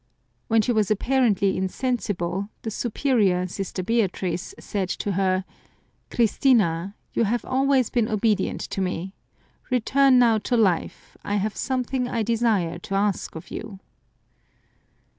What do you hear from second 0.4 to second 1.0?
When she was